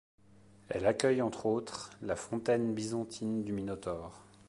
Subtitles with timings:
[0.69, 4.19] Elle accueille entre autres la fontaine bisontine du Minotaure.